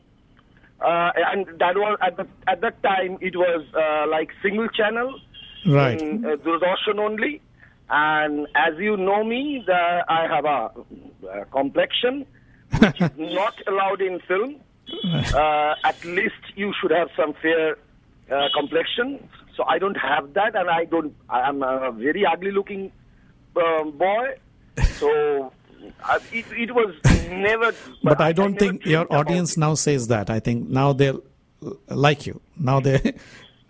uh, 0.80 1.12
and 1.30 1.46
that 1.60 1.76
was 1.76 1.96
at 2.02 2.16
the 2.16 2.26
at 2.48 2.60
that 2.62 2.82
time 2.82 3.18
it 3.20 3.36
was 3.36 3.64
uh, 3.72 4.08
like 4.10 4.30
single 4.42 4.66
channel, 4.68 5.20
Right. 5.64 6.02
in, 6.02 6.24
uh, 6.24 6.36
only. 6.98 7.40
And 7.90 8.46
as 8.54 8.74
you 8.78 8.96
know 8.96 9.22
me, 9.24 9.62
the, 9.66 10.04
I 10.08 10.26
have 10.26 10.44
a, 10.44 10.70
uh 11.28 11.44
complexion 11.52 12.26
which 12.78 13.00
is 13.00 13.10
not 13.16 13.54
allowed 13.66 14.00
in 14.00 14.20
film. 14.20 14.56
Uh, 15.04 15.74
at 15.84 16.04
least 16.04 16.42
you 16.56 16.72
should 16.80 16.90
have 16.90 17.08
some 17.16 17.34
fair 17.40 17.76
uh, 18.30 18.48
complexion. 18.58 19.28
So 19.56 19.64
I 19.64 19.78
don't 19.78 19.96
have 19.96 20.32
that, 20.34 20.54
and 20.56 20.68
I 20.70 20.84
don't. 20.86 21.14
I 21.28 21.48
am 21.48 21.62
a 21.62 21.92
very 21.92 22.24
ugly-looking 22.26 22.90
um, 23.56 23.90
boy. 23.92 24.36
So 24.94 25.52
uh, 26.04 26.18
it, 26.32 26.46
it 26.52 26.74
was 26.74 26.94
never. 27.28 27.72
But 28.02 28.20
I 28.20 28.32
don't 28.32 28.52
never 28.52 28.64
think 28.64 28.86
your 28.86 29.06
audience 29.12 29.56
now 29.56 29.74
says 29.74 30.08
that. 30.08 30.30
I 30.30 30.40
think 30.40 30.68
now 30.68 30.92
they 30.92 31.12
like 31.88 32.26
you. 32.26 32.40
Now 32.58 32.80
they 32.80 33.14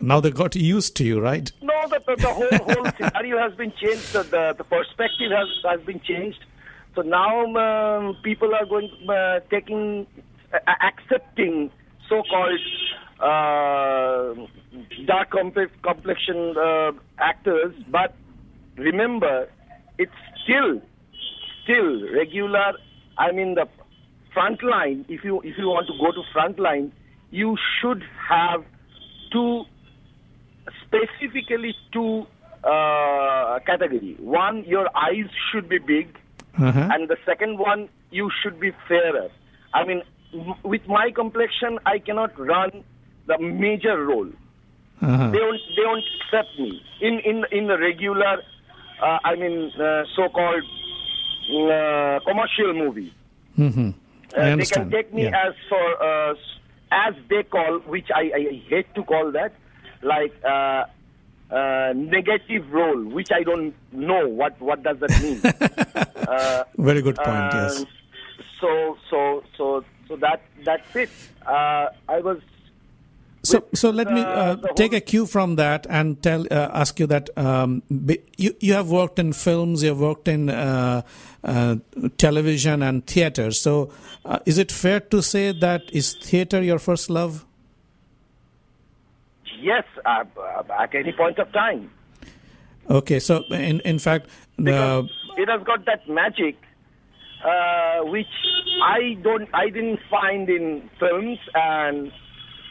now 0.02 0.20
they 0.20 0.30
got 0.30 0.54
used 0.56 0.96
to 0.96 1.04
you, 1.04 1.20
right? 1.20 1.50
No, 1.62 1.74
the, 1.88 2.00
the, 2.06 2.16
the 2.16 2.28
whole 2.28 2.48
whole 2.50 2.92
scenario 2.98 3.38
has 3.38 3.54
been 3.54 3.72
changed. 3.80 4.12
The, 4.12 4.22
the, 4.24 4.54
the 4.58 4.64
perspective 4.64 5.30
has 5.30 5.48
has 5.70 5.80
been 5.86 6.00
changed. 6.00 6.44
So 6.94 7.02
now 7.02 7.46
um, 7.56 8.16
people 8.22 8.54
are 8.54 8.66
going 8.66 8.90
uh, 9.08 9.40
taking 9.50 10.06
uh, 10.52 10.58
accepting 10.82 11.70
so-called 12.08 12.60
uh, 13.20 14.34
dark 15.06 15.30
comp- 15.30 15.82
complexion 15.82 16.54
uh, 16.58 16.92
actors, 17.18 17.74
but 17.88 18.14
remember, 18.76 19.48
it's 19.98 20.12
still 20.42 20.82
still 21.62 22.12
regular. 22.12 22.72
I 23.16 23.32
mean 23.32 23.54
the 23.54 23.66
front 24.34 24.62
line. 24.62 25.04
If 25.08 25.24
you 25.24 25.40
if 25.42 25.56
you 25.56 25.68
want 25.68 25.86
to 25.86 25.94
go 25.98 26.10
to 26.12 26.22
front 26.32 26.58
line, 26.58 26.92
you 27.30 27.56
should 27.80 28.02
have 28.28 28.64
two 29.32 29.64
specifically 30.96 31.74
two 31.92 32.26
uh, 32.64 33.58
category. 33.66 34.16
One, 34.20 34.64
your 34.64 34.88
eyes 34.96 35.30
should 35.50 35.68
be 35.68 35.78
big, 35.78 36.08
Uh-huh. 36.58 36.88
and 36.92 37.08
the 37.08 37.16
second 37.24 37.58
one, 37.58 37.88
you 38.10 38.30
should 38.42 38.60
be 38.60 38.70
fairer. 38.86 39.28
I 39.72 39.84
mean, 39.88 40.02
m- 40.34 40.54
with 40.62 40.84
my 40.86 41.10
complexion, 41.10 41.78
I 41.86 41.98
cannot 41.98 42.32
run 42.38 42.84
the 43.26 43.38
major 43.38 43.96
role. 44.04 44.28
Uh-huh. 45.00 45.30
They 45.32 45.38
don't 45.38 45.60
they 45.76 45.82
don't 45.88 46.04
accept 46.18 46.50
me 46.58 46.70
in 47.00 47.14
in 47.30 47.36
in 47.58 47.64
the 47.72 47.78
regular. 47.78 48.34
Uh, 49.02 49.18
I 49.30 49.34
mean, 49.34 49.56
uh, 49.80 50.04
so-called 50.14 50.62
uh, 51.50 52.20
commercial 52.28 52.72
movie. 52.82 53.12
hmm 53.56 53.90
Uh, 54.32 54.56
they 54.56 54.64
can 54.64 54.90
take 54.90 55.12
me 55.12 55.22
Yeah. 55.24 55.46
as 55.46 55.54
for 55.70 55.86
uh, 56.10 56.34
as 57.06 57.14
they 57.30 57.42
call, 57.54 57.80
which 57.94 58.08
I, 58.14 58.24
I 58.40 58.42
hate 58.70 58.88
to 58.94 59.02
call 59.04 59.26
that, 59.38 59.52
like 60.02 60.32
uh, 60.44 60.84
uh, 61.50 61.92
negative 61.94 62.70
role, 62.72 63.02
which 63.04 63.28
I 63.32 63.42
don't 63.42 63.74
know 63.92 64.28
what 64.28 64.60
what 64.60 64.82
does 64.82 64.98
that 65.00 65.22
mean. 65.22 65.40
uh, 66.28 66.64
Very 66.78 67.02
good 67.02 67.16
point. 67.16 67.52
yes. 67.52 67.80
um, 67.80 67.86
So 68.60 68.96
so 69.10 69.42
so 69.56 69.84
so 70.08 70.16
that 70.16 70.40
that's 70.64 70.96
it. 70.96 71.10
Uh, 71.46 71.86
I 72.08 72.20
was 72.20 72.38
So, 73.44 73.58
with 73.58 73.78
so 73.80 73.90
let 73.90 74.06
me 74.12 74.20
uh, 74.22 74.54
take 74.76 74.92
a 74.92 75.00
cue 75.00 75.26
from 75.26 75.56
that 75.56 75.86
and 75.90 76.22
tell, 76.22 76.42
uh, 76.50 76.70
ask 76.82 77.00
you 77.00 77.08
that 77.08 77.28
um, 77.36 77.82
you 78.38 78.54
you 78.60 78.74
have 78.74 78.88
worked 78.88 79.18
in 79.18 79.32
films, 79.32 79.82
you 79.82 79.88
have 79.88 79.98
worked 80.00 80.28
in 80.28 80.48
uh, 80.48 81.02
uh, 81.42 81.76
television 82.18 82.82
and 82.82 83.04
theater. 83.04 83.50
So, 83.50 83.90
uh, 84.24 84.38
is 84.46 84.58
it 84.58 84.70
fair 84.70 85.00
to 85.00 85.22
say 85.22 85.52
that 85.60 85.82
is 85.92 86.14
theater 86.22 86.62
your 86.62 86.78
first 86.78 87.10
love? 87.10 87.44
Yes 89.60 89.84
uh, 90.04 90.24
uh, 90.38 90.62
at 90.78 90.94
any 90.94 91.12
point 91.12 91.38
of 91.38 91.52
time. 91.52 91.90
Okay, 92.90 93.20
so 93.20 93.44
in 93.50 93.80
in 93.80 93.98
fact, 93.98 94.28
because 94.56 95.04
uh, 95.04 95.42
it 95.42 95.48
has 95.48 95.62
got 95.64 95.84
that 95.86 96.08
magic 96.08 96.56
uh, 97.44 98.04
which 98.04 98.26
I 98.82 99.16
don't, 99.22 99.48
I 99.52 99.68
didn't 99.68 100.00
find 100.10 100.48
in 100.48 100.88
films 100.98 101.38
and 101.54 102.12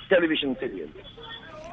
television 0.10 0.56
serials. 0.60 0.92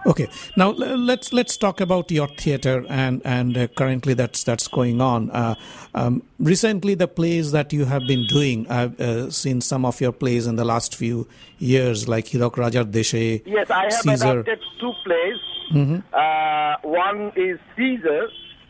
Okay. 0.08 0.26
Now 0.56 0.70
l- 0.70 0.96
let's 0.98 1.32
let's 1.34 1.56
talk 1.56 1.80
about 1.80 2.10
your 2.10 2.28
theater 2.28 2.84
and 2.88 3.20
and 3.24 3.56
uh, 3.56 3.66
currently 3.68 4.14
that's 4.14 4.42
that's 4.42 4.66
going 4.66 5.00
on. 5.02 5.30
Uh, 5.30 5.54
um, 5.94 6.22
recently, 6.38 6.94
the 6.94 7.06
plays 7.08 7.52
that 7.52 7.72
you 7.74 7.84
have 7.84 8.06
been 8.06 8.26
doing, 8.26 8.66
I've 8.70 8.98
uh, 9.00 9.30
seen 9.30 9.60
some 9.60 9.84
of 9.84 10.00
your 10.00 10.12
plays 10.12 10.46
in 10.46 10.56
the 10.56 10.64
last 10.64 10.96
few 10.96 11.28
years, 11.58 12.08
like 12.08 12.26
Hirok 12.26 12.54
Rajar 12.56 12.84
Deshe, 12.90 13.42
Yes, 13.44 13.70
I 13.70 13.82
have 13.84 13.92
Caesar. 13.92 14.40
adapted 14.40 14.60
two 14.80 14.92
plays. 15.04 15.40
Mhm. 15.72 16.02
Uh, 16.12 16.76
one 16.88 17.32
is 17.36 17.58
Caesar. 17.76 18.28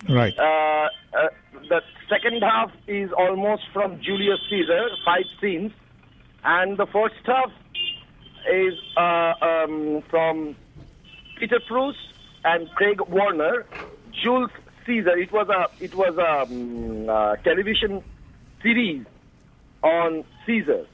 Right. 0.09 0.37
Uh, 0.39 0.89
uh, 1.17 1.29
the 1.69 1.81
second 2.09 2.43
half 2.43 2.71
is 2.89 3.11
almost 3.13 3.63
from 3.73 4.01
Julius 4.01 4.41
Caesar, 4.51 4.89
five 5.05 5.25
scenes, 5.41 5.71
and 6.45 6.77
the 6.77 6.87
first 6.87 7.15
half 7.25 7.53
is 8.53 8.75
uh, 8.97 9.35
um, 9.43 10.03
from 10.11 10.57
Peter 11.39 11.61
Pruce 11.67 11.97
and 12.45 12.69
Craig 12.71 13.01
Warner, 13.09 13.65
Julius 14.13 14.51
Caesar. 14.87 15.17
It 15.17 15.33
was 15.33 15.49
a 15.49 15.69
it 15.83 15.95
was 15.95 16.17
a 16.19 16.43
um, 16.43 17.09
uh, 17.09 17.37
television 17.37 18.03
series 18.63 19.07
on 19.83 20.25
Caesar. 20.47 20.87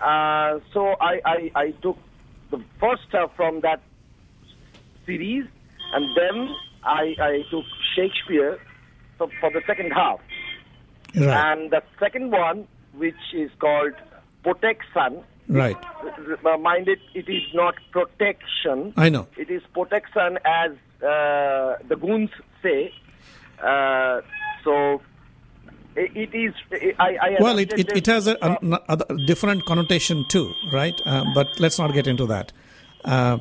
Uh, 0.00 0.60
so 0.72 0.94
I, 1.00 1.20
I 1.24 1.50
I 1.54 1.70
took 1.82 1.98
the 2.50 2.62
first 2.80 3.02
half 3.12 3.34
from 3.34 3.60
that 3.62 3.80
series, 5.06 5.46
and 5.92 6.16
then 6.16 6.54
I 6.84 7.14
I 7.20 7.42
took 7.50 7.64
Shakespeare 7.96 8.60
for, 9.16 9.28
for 9.40 9.50
the 9.50 9.62
second 9.66 9.90
half. 9.90 10.20
right. 11.16 11.52
And 11.52 11.70
the 11.70 11.82
second 11.98 12.30
one, 12.30 12.68
which 12.94 13.34
is 13.34 13.50
called 13.58 13.94
protection. 14.44 15.24
Right. 15.48 15.76
Uh, 16.44 16.56
mind 16.58 16.88
it, 16.88 16.98
it 17.14 17.28
is 17.28 17.42
not 17.54 17.74
protection. 17.90 18.92
I 18.96 19.08
know. 19.08 19.26
It 19.36 19.50
is 19.50 19.62
protection, 19.72 20.38
as 20.44 20.72
uh, 21.02 21.76
the 21.88 21.96
goons 21.98 22.30
say. 22.62 22.92
Uh, 23.62 24.20
so 24.62 25.00
it, 25.96 26.34
is. 26.34 26.54
I, 26.98 27.16
I 27.20 27.36
well, 27.40 27.58
it, 27.58 27.72
it, 27.72 27.90
it 27.96 28.06
has 28.06 28.26
a, 28.28 28.36
a, 28.42 28.78
a- 28.88 29.16
different 29.26 29.64
connotation 29.64 30.24
too, 30.28 30.52
right? 30.72 30.94
Uh, 31.04 31.24
but 31.34 31.46
let's 31.58 31.78
not 31.78 31.92
get 31.94 32.06
into 32.06 32.26
that. 32.26 32.52
Uh, 33.04 33.38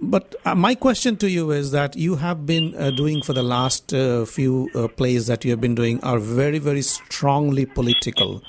but 0.00 0.34
uh, 0.44 0.54
my 0.54 0.74
question 0.74 1.16
to 1.18 1.30
you 1.30 1.50
is 1.52 1.70
that 1.70 1.96
you 1.96 2.16
have 2.16 2.44
been 2.46 2.74
uh, 2.76 2.90
doing 2.90 3.22
for 3.22 3.32
the 3.32 3.42
last 3.42 3.92
uh, 3.94 4.24
few 4.24 4.68
uh, 4.74 4.88
plays 4.88 5.26
that 5.28 5.44
you 5.44 5.50
have 5.50 5.60
been 5.60 5.74
doing 5.74 6.02
are 6.02 6.18
very, 6.18 6.58
very 6.58 6.82
strongly 6.82 7.66
political. 7.66 8.42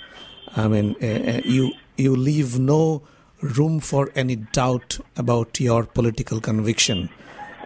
I 0.55 0.67
mean, 0.67 0.95
uh, 1.01 1.05
uh, 1.05 1.41
you 1.43 1.72
you 1.98 2.15
leave 2.15 2.60
no 2.60 3.01
room 3.41 3.79
for 3.79 4.10
any 4.15 4.36
doubt 4.36 5.00
about 5.17 5.60
your 5.60 5.83
political 5.83 6.39
conviction, 6.41 7.10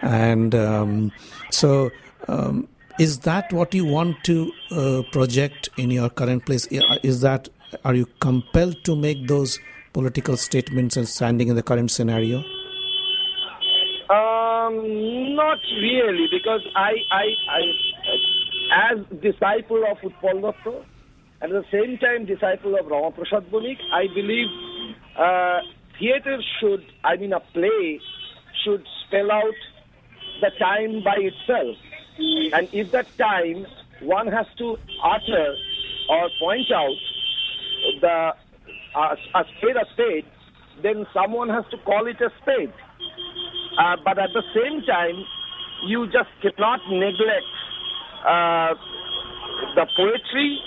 and 0.02 0.54
um, 0.54 1.12
so. 1.50 1.90
Um, 2.26 2.68
is 2.98 3.20
that 3.20 3.52
what 3.52 3.72
you 3.74 3.84
want 3.84 4.16
to 4.24 4.52
uh, 4.72 5.02
project 5.12 5.68
in 5.76 5.92
your 5.92 6.10
current 6.10 6.44
place? 6.44 6.66
Is 6.66 7.20
that 7.20 7.48
are 7.84 7.94
you 7.94 8.06
compelled 8.18 8.82
to 8.84 8.96
make 8.96 9.28
those 9.28 9.60
political 9.92 10.36
statements 10.36 10.96
and 10.96 11.08
standing 11.08 11.48
in 11.48 11.54
the 11.54 11.62
current 11.62 11.90
scenario? 11.90 12.38
Um, 14.10 15.34
not 15.36 15.58
really, 15.80 16.28
because 16.30 16.66
I, 16.74 16.92
I, 17.12 17.24
I, 17.50 18.92
as 18.92 19.20
disciple 19.20 19.84
of 19.90 19.98
Utpal 19.98 20.40
Dutt, 21.40 21.50
at 21.50 21.50
the 21.50 21.64
same 21.70 21.98
time 21.98 22.26
disciple 22.26 22.74
of 22.74 22.86
Ramaprasad 22.86 23.50
Banik, 23.50 23.78
I 23.92 24.06
believe 24.14 24.48
uh, 25.16 25.60
theatre 25.98 26.38
should, 26.60 26.84
I 27.04 27.16
mean, 27.16 27.32
a 27.32 27.40
play 27.40 28.00
should 28.64 28.84
spell 29.06 29.30
out 29.30 29.54
the 30.40 30.50
time 30.58 31.02
by 31.02 31.16
itself. 31.16 31.76
And 32.52 32.68
if 32.72 32.90
that 32.92 33.06
time 33.16 33.66
one 34.00 34.26
has 34.28 34.46
to 34.58 34.76
utter 35.04 35.54
or 36.08 36.30
point 36.40 36.70
out 36.72 36.96
the 38.00 38.34
uh, 38.94 39.16
a 39.34 39.44
spade 39.58 39.76
a 39.76 39.86
spade, 39.92 40.24
then 40.82 41.06
someone 41.12 41.48
has 41.48 41.64
to 41.70 41.78
call 41.78 42.06
it 42.06 42.20
a 42.20 42.30
spade. 42.42 42.72
Uh, 43.78 43.96
but 44.04 44.18
at 44.18 44.30
the 44.32 44.42
same 44.54 44.82
time, 44.82 45.24
you 45.86 46.06
just 46.06 46.30
cannot 46.42 46.80
neglect 46.90 47.46
uh, 48.26 48.74
the 49.76 49.86
poetry, 49.96 50.58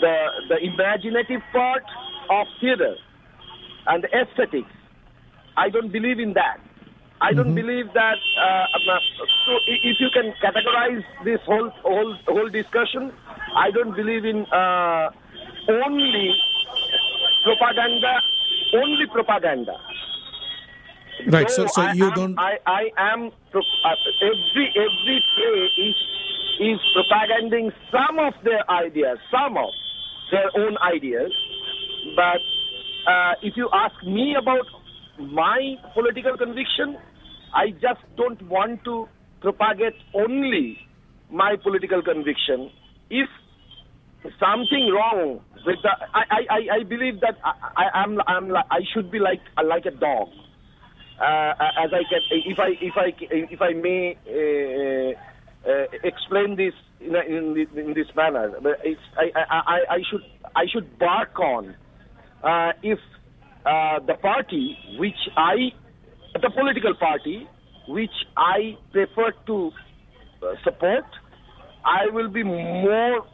the 0.00 0.16
the 0.50 0.58
imaginative 0.64 1.42
part 1.52 1.82
of 2.30 2.46
theater, 2.60 2.94
and 3.86 4.02
the 4.04 4.08
aesthetics. 4.14 4.70
I 5.56 5.70
don't 5.70 5.90
believe 5.90 6.18
in 6.18 6.34
that. 6.34 6.58
I 7.20 7.32
don't 7.32 7.54
believe 7.54 7.86
that. 7.94 8.18
Uh, 8.38 8.44
uh, 8.44 8.98
so 9.46 9.52
if 9.66 9.96
you 10.00 10.10
can 10.12 10.34
categorize 10.44 11.02
this 11.24 11.40
whole 11.46 11.70
whole 11.82 12.14
whole 12.28 12.48
discussion, 12.50 13.12
I 13.56 13.70
don't 13.70 13.94
believe 13.96 14.24
in 14.26 14.44
uh, 14.52 15.10
only 15.68 16.34
propaganda. 17.44 18.20
Only 18.74 19.06
propaganda. 19.06 19.76
Right. 21.28 21.48
So, 21.50 21.62
Though 21.62 21.68
so 21.68 21.82
I 21.82 21.92
you 21.92 22.04
am- 22.06 22.12
don't. 22.14 22.38
I, 22.38 22.58
I 22.66 22.82
am 22.98 23.30
pro- 23.50 23.62
uh, 23.84 23.94
every 24.22 24.66
every 24.76 25.24
play 25.34 25.70
is 25.88 25.96
is 26.60 26.80
propaganding 26.94 27.70
some 27.90 28.18
of 28.18 28.34
their 28.44 28.68
ideas, 28.70 29.18
some 29.30 29.56
of 29.56 29.70
their 30.30 30.50
own 30.56 30.76
ideas. 30.78 31.32
But 32.14 32.40
uh, 33.10 33.34
if 33.42 33.54
you 33.56 33.68
ask 33.72 33.94
me 34.04 34.34
about 34.40 34.66
my 35.20 35.74
political 35.94 36.36
conviction, 36.36 36.96
I 37.54 37.70
just 37.72 38.00
don't 38.16 38.40
want 38.48 38.84
to 38.84 39.08
propagate 39.40 39.94
only 40.14 40.78
my 41.30 41.56
political 41.62 42.02
conviction. 42.02 42.70
If 43.10 43.28
something 44.40 44.90
wrong 44.92 45.40
with 45.64 45.76
the, 45.82 45.90
I, 46.14 46.22
I, 46.50 46.78
I- 46.80 46.84
believe 46.84 47.20
that 47.20 47.36
I, 47.44 47.84
I 47.84 48.02
am 48.02 48.18
I'm 48.26 48.54
I 48.56 48.80
should 48.92 49.10
be 49.10 49.18
like 49.18 49.40
like 49.64 49.86
a 49.86 49.90
dog 49.90 50.28
uh, 51.20 51.52
as 51.84 51.90
I 51.92 52.02
can, 52.10 52.22
if 52.30 52.58
I 52.58 52.68
if 52.80 52.94
I 52.96 53.12
if 53.54 53.60
I 53.62 53.72
may 53.72 54.16
uh, 54.26 55.18
uh, 55.66 55.84
explain 56.04 56.56
this 56.56 56.74
in, 57.00 57.14
a, 57.14 57.20
in, 57.20 57.54
this, 57.54 57.68
in 57.76 57.94
this 57.94 58.06
manner, 58.14 58.52
but 58.62 58.80
I, 59.18 59.30
I, 59.50 59.78
I, 59.90 59.98
should 60.08 60.22
I 60.54 60.64
should 60.72 60.98
bark 60.98 61.38
on 61.38 61.74
uh, 62.42 62.72
if 62.82 62.98
uh, 63.64 63.98
the 64.06 64.14
party 64.14 64.78
which 64.98 65.18
I 65.36 65.72
the 66.34 66.50
political 66.50 66.94
party 66.94 67.48
which 67.88 68.10
I 68.36 68.76
prefer 68.92 69.32
to 69.46 69.72
uh, 70.42 70.54
support, 70.64 71.04
I 71.84 72.06
will 72.12 72.28
be 72.28 72.42
more 72.42 73.26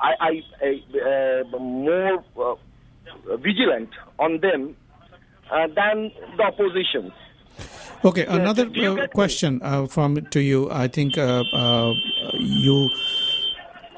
I, 0.00 0.42
I, 0.62 1.44
uh, 1.52 1.58
more 1.58 2.24
uh, 2.38 3.36
vigilant 3.36 3.90
on 4.18 4.40
them 4.40 4.76
than 5.50 6.10
the 6.36 6.42
opposition. 6.44 7.12
Okay, 8.02 8.24
another 8.24 8.66
uh, 8.66 9.06
question 9.08 9.60
uh, 9.62 9.86
from 9.86 10.16
to 10.30 10.40
you. 10.40 10.70
I 10.70 10.88
think 10.88 11.18
uh, 11.18 11.44
uh, 11.52 11.92
you. 12.38 12.88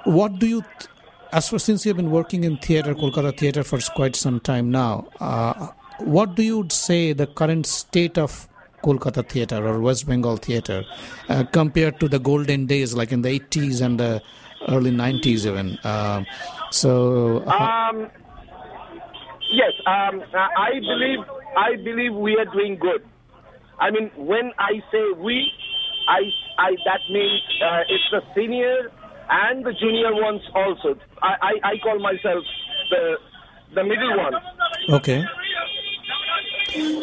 What 0.04 0.40
do 0.40 0.46
you, 0.48 0.62
th- 0.62 0.90
as 1.32 1.48
for 1.48 1.60
since 1.60 1.86
you've 1.86 1.96
been 1.96 2.10
working 2.10 2.42
in 2.42 2.56
theater, 2.56 2.94
Kolkata 2.94 3.36
theater 3.36 3.62
for 3.62 3.78
quite 3.94 4.16
some 4.16 4.40
time 4.40 4.72
now, 4.72 5.06
uh, 5.20 5.68
what 6.00 6.34
do 6.34 6.42
you 6.42 6.66
say 6.70 7.12
the 7.12 7.28
current 7.28 7.64
state 7.66 8.18
of 8.18 8.48
Kolkata 8.82 9.28
theater 9.28 9.64
or 9.64 9.80
West 9.80 10.08
Bengal 10.08 10.36
theater 10.36 10.82
uh, 11.28 11.44
compared 11.52 12.00
to 12.00 12.08
the 12.08 12.18
golden 12.18 12.66
days, 12.66 12.94
like 12.94 13.12
in 13.12 13.22
the 13.22 13.38
80s 13.38 13.80
and 13.80 14.00
the 14.00 14.20
early 14.68 14.90
90s, 14.90 15.46
even? 15.46 15.78
Uh, 15.84 16.24
so, 16.72 17.44
Um, 17.46 18.10
yes, 19.52 19.72
um, 19.86 20.22
I 20.34 20.80
believe 20.80 21.20
I 21.56 21.76
believe 21.76 22.14
we 22.14 22.36
are 22.36 22.46
doing 22.46 22.76
good. 22.76 23.04
I 23.78 23.90
mean, 23.90 24.10
when 24.16 24.52
I 24.58 24.80
say 24.90 25.02
we, 25.16 25.50
I, 26.08 26.20
I 26.58 26.70
that 26.84 27.00
means 27.10 27.42
uh, 27.64 27.80
it's 27.88 28.04
the 28.10 28.20
senior 28.34 28.90
and 29.30 29.64
the 29.64 29.72
junior 29.72 30.14
ones 30.14 30.42
also. 30.54 30.98
I, 31.22 31.34
I, 31.42 31.68
I 31.70 31.78
call 31.82 31.98
myself 31.98 32.44
the 32.90 33.16
the 33.74 33.84
middle 33.84 34.16
one. 34.18 34.34
okay. 34.90 35.24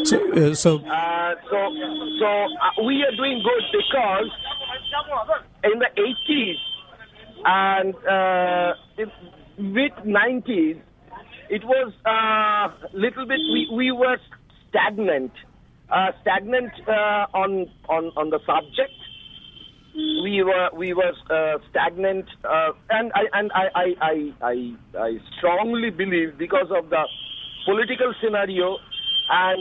So, 0.03 0.17
uh, 0.34 0.55
so 0.55 0.77
Uh, 0.79 1.36
so 1.49 1.58
so 2.19 2.27
uh, 2.27 2.84
we 2.86 3.03
are 3.03 3.15
doing 3.15 3.41
good 3.43 3.63
because 3.71 4.29
in 5.63 5.79
the 5.79 5.89
80s 5.95 6.55
and 7.45 7.95
uh, 8.08 8.73
mid 9.58 9.91
90s, 10.05 10.82
it 11.49 11.63
was 11.63 11.93
a 12.05 12.97
little 12.97 13.25
bit 13.25 13.39
we, 13.53 13.69
we 13.75 13.91
were 13.91 14.17
stagnant, 14.69 15.32
uh, 15.91 16.12
stagnant 16.21 16.71
uh, 16.88 17.25
on 17.34 17.67
on 17.88 18.12
on 18.15 18.30
the 18.30 18.39
subject. 18.45 18.93
We 19.95 20.43
were 20.43 20.69
we 20.73 20.93
were 20.93 21.13
uh, 21.30 21.58
stagnant, 21.71 22.25
uh, 22.43 22.71
and 22.89 23.12
I 23.13 23.23
and 23.34 23.52
I 23.52 23.65
I, 23.75 23.95
I 24.02 24.34
I 24.41 24.75
I 24.97 25.17
strongly 25.38 25.89
believe 25.89 26.38
because 26.38 26.71
of 26.71 26.89
the 26.89 27.04
political 27.65 28.13
scenario 28.21 28.78
and 29.30 29.60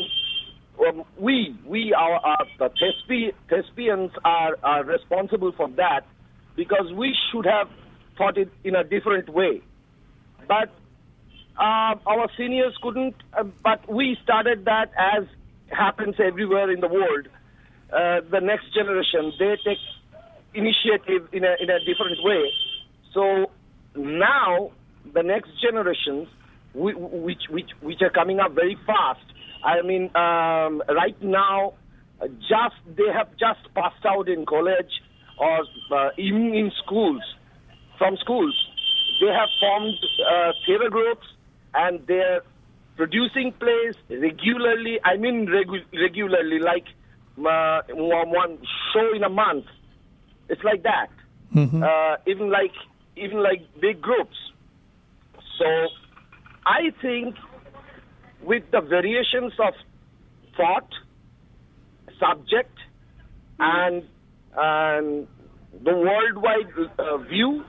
um, 0.86 1.04
we 1.18 1.56
we 1.66 1.92
our, 1.92 2.16
our 2.24 2.46
the 2.58 2.70
Thespi, 2.70 3.32
thespians 3.48 4.10
are, 4.24 4.56
are 4.62 4.84
responsible 4.84 5.52
for 5.52 5.68
that 5.70 6.06
because 6.56 6.92
we 6.94 7.14
should 7.30 7.46
have 7.46 7.68
thought 8.16 8.38
it 8.38 8.50
in 8.64 8.74
a 8.74 8.84
different 8.84 9.28
way 9.28 9.60
but 10.46 10.70
uh, 11.58 11.94
our 12.06 12.28
seniors 12.36 12.76
couldn't 12.82 13.14
uh, 13.36 13.44
but 13.62 13.92
we 13.92 14.16
started 14.22 14.64
that 14.64 14.90
as 14.96 15.24
happens 15.70 16.14
everywhere 16.18 16.70
in 16.70 16.80
the 16.80 16.88
world 16.88 17.28
uh, 17.92 18.20
the 18.30 18.40
next 18.40 18.72
generation 18.74 19.32
they 19.38 19.56
take 19.64 19.78
initiative 20.54 21.28
in 21.32 21.44
a 21.44 21.54
in 21.60 21.70
a 21.70 21.78
different 21.80 22.18
way 22.22 22.50
so 23.14 23.50
now 23.96 24.70
the 25.14 25.22
next 25.22 25.50
generations 25.60 26.28
whi- 26.74 26.94
which 26.96 27.42
which 27.50 27.70
which 27.82 28.00
are 28.02 28.10
coming 28.10 28.40
up 28.40 28.52
very 28.54 28.76
fast 28.86 29.20
I 29.64 29.82
mean, 29.82 30.04
um, 30.14 30.82
right 30.88 31.16
now, 31.20 31.74
just 32.40 32.76
they 32.96 33.10
have 33.12 33.30
just 33.38 33.72
passed 33.74 34.04
out 34.06 34.28
in 34.28 34.46
college 34.46 34.90
or 35.38 35.60
uh, 35.94 36.10
even 36.16 36.54
in 36.54 36.70
schools, 36.84 37.22
from 37.98 38.16
schools. 38.18 38.54
They 39.20 39.26
have 39.32 39.48
formed 39.60 39.94
uh, 40.30 40.52
theater 40.64 40.90
groups 40.90 41.26
and 41.74 42.00
they're 42.06 42.42
producing 42.98 43.52
plays 43.52 43.94
regularly. 44.10 44.98
I 45.04 45.16
mean, 45.16 45.46
regu- 45.46 45.86
regularly, 45.94 46.58
like 46.58 46.84
uh, 47.38 47.80
one, 47.94 48.28
one 48.30 48.58
show 48.92 49.14
in 49.14 49.22
a 49.22 49.28
month. 49.30 49.66
It's 50.50 50.62
like 50.64 50.82
that. 50.82 51.08
Uh, 51.82 52.16
even 52.26 52.50
like 52.50 52.72
even 53.16 53.42
like 53.42 53.62
big 53.80 54.02
groups. 54.02 54.36
So 55.58 55.66
I 56.66 56.90
think 57.00 57.36
with 58.42 58.64
the 58.72 58.80
variations 58.80 59.52
of 59.58 59.74
thought, 60.56 60.90
subject, 62.20 62.76
and 63.60 64.02
and 64.56 65.28
the 65.84 65.94
worldwide 65.94 66.72
uh, 66.98 67.18
view, 67.18 67.64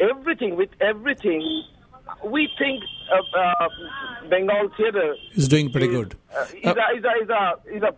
everything 0.00 0.56
with 0.56 0.70
everything, 0.80 1.64
we 2.24 2.48
think 2.58 2.82
uh, 3.12 3.38
uh, 3.38 3.68
Bengal 4.28 4.70
theatre 4.76 5.16
is 5.34 5.48
doing 5.48 5.70
pretty 5.70 5.88
good. 5.88 6.16
Uh, 6.34 6.42
is, 6.42 6.64
a, 6.64 6.70
is, 6.70 7.04
a, 7.04 7.22
is, 7.22 7.30
a, 7.30 7.76
is, 7.76 7.82
a, 7.82 7.94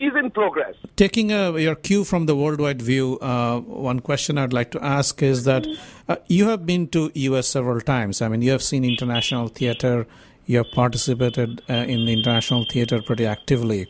is 0.00 0.12
in 0.16 0.30
progress. 0.30 0.74
Taking 0.96 1.32
a, 1.32 1.58
your 1.58 1.74
cue 1.74 2.04
from 2.04 2.26
the 2.26 2.36
worldwide 2.36 2.82
view, 2.82 3.18
uh, 3.20 3.60
one 3.60 4.00
question 4.00 4.38
I'd 4.38 4.52
like 4.52 4.70
to 4.72 4.84
ask 4.84 5.22
is 5.22 5.44
that 5.44 5.66
uh, 6.08 6.16
you 6.28 6.48
have 6.48 6.66
been 6.66 6.88
to 6.88 7.10
US 7.14 7.48
several 7.48 7.80
times. 7.80 8.20
I 8.20 8.28
mean, 8.28 8.42
you 8.42 8.50
have 8.50 8.62
seen 8.62 8.84
international 8.84 9.48
theater. 9.48 10.06
You 10.46 10.58
have 10.58 10.70
participated 10.74 11.62
uh, 11.70 11.72
in 11.72 12.04
the 12.04 12.12
international 12.12 12.66
theater 12.70 13.00
pretty 13.00 13.26
actively. 13.26 13.88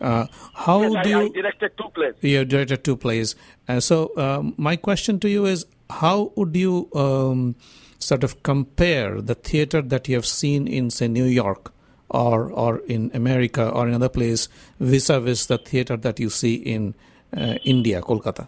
Uh, 0.00 0.26
how 0.54 0.82
yes, 0.82 0.92
do 0.92 0.98
I, 0.98 1.02
you 1.04 1.26
I 1.26 1.28
directed 1.28 1.72
two 1.78 1.88
plays? 1.94 2.14
You 2.20 2.44
directed 2.44 2.82
two 2.82 2.96
plays. 2.96 3.36
Uh, 3.68 3.78
so 3.78 4.10
um, 4.16 4.54
my 4.56 4.74
question 4.74 5.20
to 5.20 5.28
you 5.28 5.46
is, 5.46 5.64
how 5.88 6.32
would 6.34 6.56
you 6.56 6.88
um, 6.94 7.54
sort 8.02 8.24
of 8.24 8.42
compare 8.42 9.20
the 9.20 9.34
theater 9.34 9.80
that 9.82 10.08
you 10.08 10.16
have 10.16 10.26
seen 10.26 10.66
in, 10.66 10.90
say, 10.90 11.08
New 11.08 11.24
York 11.24 11.72
or 12.12 12.50
or 12.52 12.78
in 12.80 13.10
America 13.14 13.68
or 13.68 13.88
in 13.88 13.94
other 13.94 14.08
place 14.08 14.48
vis-a-vis 14.80 15.46
the 15.46 15.58
theater 15.58 15.96
that 15.96 16.20
you 16.20 16.28
see 16.28 16.54
in 16.54 16.94
uh, 17.36 17.54
India, 17.64 18.02
Kolkata? 18.02 18.46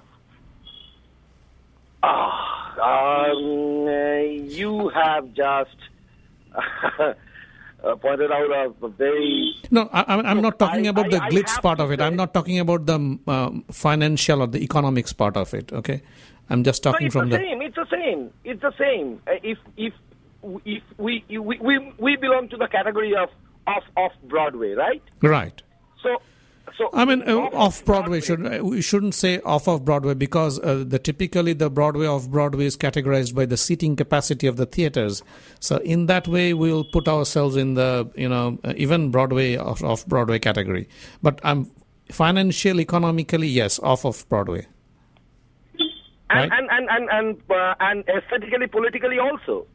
Ah, 2.02 3.30
um, 3.30 3.86
uh, 3.88 4.16
you 4.60 4.90
have 4.90 5.32
just 5.32 5.76
uh, 7.84 7.94
pointed 7.96 8.30
out 8.32 8.50
a, 8.82 8.88
very 8.88 9.54
No, 9.70 9.88
I, 9.92 10.04
I'm 10.16 10.40
not 10.40 10.58
talking 10.58 10.86
I- 10.86 10.90
about 10.90 11.10
the 11.10 11.20
I- 11.22 11.26
I 11.26 11.30
glitz 11.30 11.60
part 11.60 11.80
of 11.80 11.92
it. 11.92 12.00
I'm 12.00 12.16
not 12.16 12.32
talking 12.34 12.58
about 12.58 12.86
the 12.86 12.94
um, 12.94 13.64
financial 13.70 14.42
or 14.42 14.46
the 14.46 14.62
economics 14.62 15.12
part 15.12 15.36
of 15.36 15.52
it. 15.54 15.72
Okay, 15.72 16.02
I'm 16.50 16.64
just 16.64 16.82
talking 16.82 17.10
from 17.10 17.28
the 17.30 17.36
the. 17.38 17.42
same. 17.44 17.62
It's 17.62 17.76
the 17.76 17.86
same. 17.90 18.30
It's 18.44 18.62
the 18.62 18.72
same. 18.78 19.20
Uh, 19.26 19.32
if 19.42 19.58
if 19.76 19.92
if 20.64 20.82
we 20.98 21.24
we 21.28 21.58
we, 21.60 21.92
we 21.98 22.16
belong 22.16 22.48
to 22.50 22.56
the 22.56 22.68
category 22.68 23.14
of 23.16 23.28
of 23.66 23.82
off 23.96 24.12
Broadway, 24.24 24.72
right? 24.72 25.02
Right. 25.22 25.62
So 26.02 26.16
so 26.76 26.90
I 26.92 27.04
mean, 27.04 27.22
uh, 27.28 27.36
off- 27.36 27.84
Broadway 27.84 28.20
should 28.20 28.44
uh, 28.46 28.64
we 28.64 28.80
shouldn't 28.82 29.14
say 29.14 29.40
off 29.40 29.68
of 29.68 29.84
Broadway 29.84 30.14
because 30.14 30.58
uh, 30.60 30.84
the 30.86 30.98
typically 30.98 31.52
the 31.52 31.70
Broadway 31.70 32.06
off 32.06 32.28
Broadway 32.28 32.64
is 32.64 32.76
categorized 32.76 33.34
by 33.34 33.46
the 33.46 33.56
seating 33.56 33.96
capacity 33.96 34.46
of 34.46 34.56
the 34.56 34.66
theaters. 34.66 35.22
So 35.60 35.76
in 35.78 36.06
that 36.06 36.26
way, 36.26 36.54
we'll 36.54 36.84
put 36.84 37.06
ourselves 37.06 37.56
in 37.56 37.74
the 37.74 38.10
you 38.16 38.28
know 38.28 38.58
uh, 38.64 38.72
even 38.76 39.10
Broadway 39.10 39.56
off, 39.56 40.06
Broadway 40.06 40.38
category. 40.38 40.88
But 41.22 41.40
I'm 41.44 41.70
financial, 42.10 42.80
economically, 42.80 43.48
yes, 43.48 43.78
off 43.80 44.04
of 44.04 44.28
Broadway. 44.28 44.66
and 46.30 46.50
right. 46.50 46.50
and 46.52 46.68
and 46.70 46.88
and 46.90 47.08
and, 47.10 47.42
uh, 47.50 47.74
and 47.80 48.04
aesthetically, 48.08 48.66
politically 48.66 49.18
also, 49.18 49.66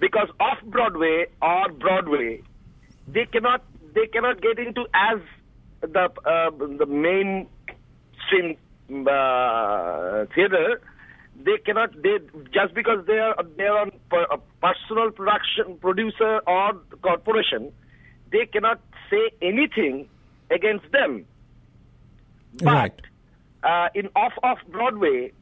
because 0.00 0.28
off 0.40 0.58
Broadway 0.64 1.26
or 1.40 1.68
Broadway, 1.72 2.42
they 3.06 3.26
cannot 3.26 3.62
they 3.94 4.06
cannot 4.06 4.40
get 4.40 4.58
into 4.58 4.86
as 4.92 5.20
the 5.92 6.10
uh, 6.26 6.50
the 6.78 6.86
mainstream 6.86 8.56
uh, 9.06 10.24
theater. 10.34 10.80
They 11.44 11.58
cannot 11.64 11.90
they 12.02 12.18
just 12.52 12.74
because 12.74 13.04
they 13.06 13.18
are 13.18 13.34
they 13.56 13.64
are 13.64 13.80
on 13.80 13.92
per, 14.10 14.22
a 14.24 14.38
personal 14.62 15.10
production 15.10 15.76
producer 15.80 16.40
or 16.46 16.72
corporation, 17.02 17.72
they 18.32 18.46
cannot 18.46 18.80
say 19.10 19.30
anything 19.42 20.08
against 20.50 20.90
them. 20.92 21.26
But 22.62 22.72
Right. 22.72 23.00
uh, 23.62 23.88
in 23.94 24.08
off 24.14 24.32
off 24.42 24.58
Broadway, 24.68 25.32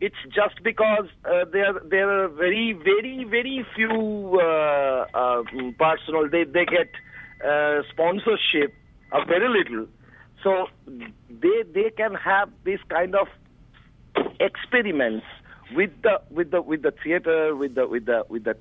it's 0.00 0.16
just 0.34 0.62
because 0.62 1.06
uh, 1.24 1.44
there 1.52 1.74
there 1.84 2.10
are 2.24 2.28
very 2.28 2.72
very 2.72 3.24
very 3.24 3.64
few 3.76 4.40
uh, 4.40 5.06
uh, 5.14 5.42
personal. 5.78 6.28
They 6.30 6.44
they 6.44 6.64
get 6.64 6.90
uh, 7.46 7.82
sponsorship, 7.90 8.74
uh, 9.12 9.24
very 9.26 9.48
little, 9.48 9.86
so 10.42 10.66
they 10.86 11.62
they 11.72 11.90
can 11.96 12.14
have 12.14 12.50
this 12.64 12.80
kind 12.88 13.14
of 13.14 13.28
experiments 14.40 15.26
with 15.74 15.90
the 16.02 16.20
with 16.30 16.50
the 16.50 16.62
with 16.62 16.82
the 16.82 16.92
theater 17.02 17.54
with 17.54 17.74
the 17.74 17.86
with 17.86 18.06
the 18.06 18.24
with 18.28 18.44
the 18.44 18.56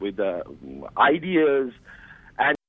with 0.00 0.16
the 0.16 0.44
um, 0.46 0.86
ideas 0.98 1.72